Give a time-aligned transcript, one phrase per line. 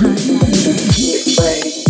[0.00, 1.89] Don't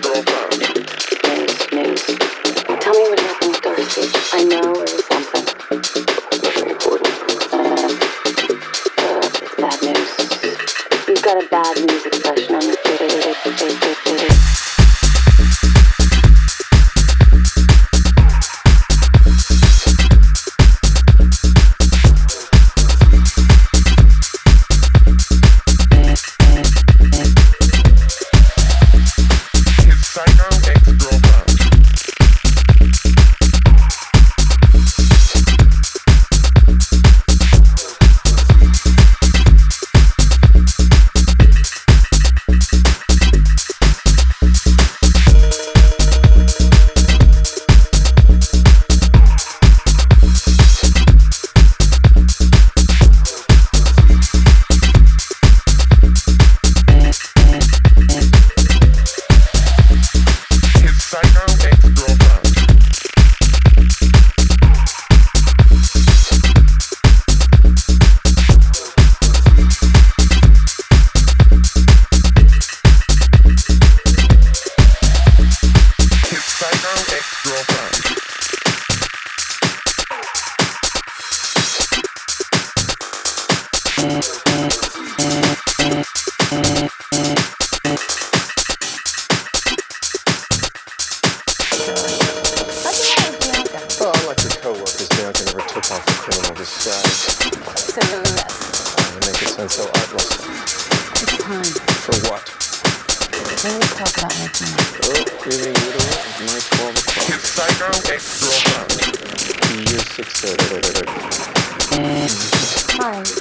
[0.00, 0.31] girl.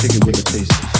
[0.00, 0.97] chicken with a taste.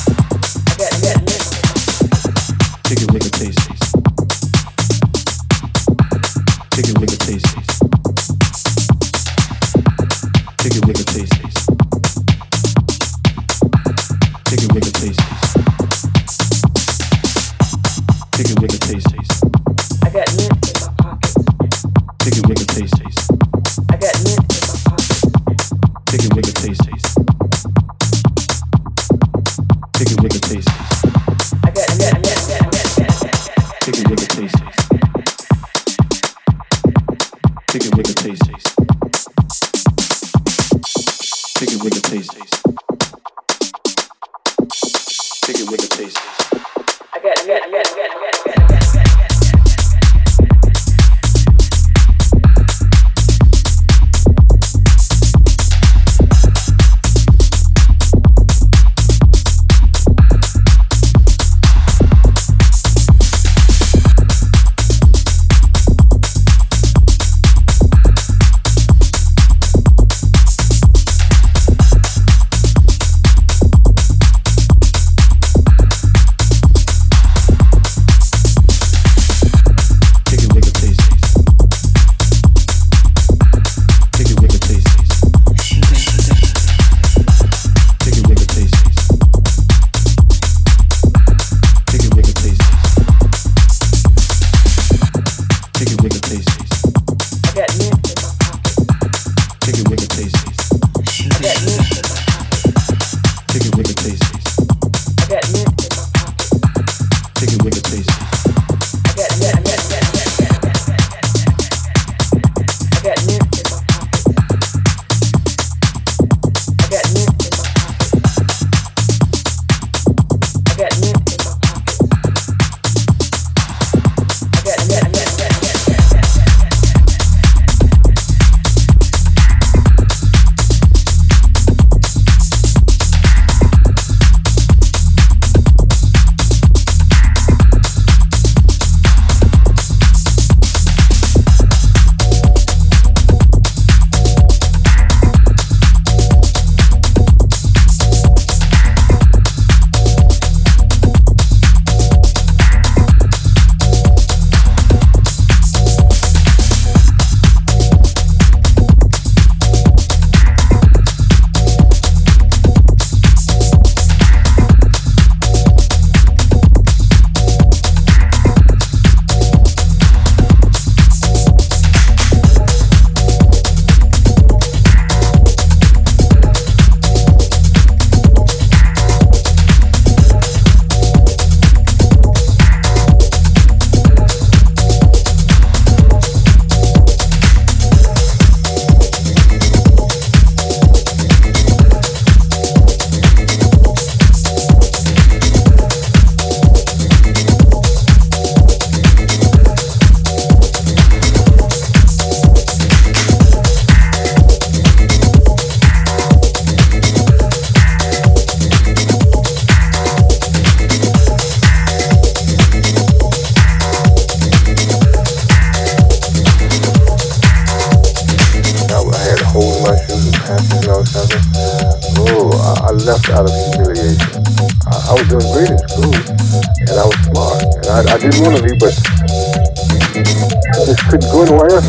[231.09, 231.89] Couldn't go anywhere else.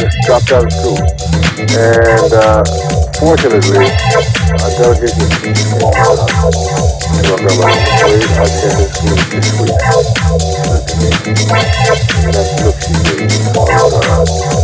[0.00, 0.96] Just dropped out of school,
[1.76, 2.64] and uh,
[3.20, 3.84] fortunately,
[4.80, 5.28] delegation
[7.04, 7.84] I remember I was
[8.24, 9.84] I attended school six weeks.
[12.24, 12.96] And that look she
[13.54, 13.68] uh,
[14.00, 14.54] uh,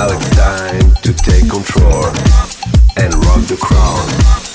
[0.00, 2.06] now it's time to take control
[2.96, 4.49] and rock the crowd.